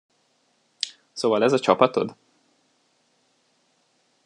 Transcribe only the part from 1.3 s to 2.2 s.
ez a csapatod?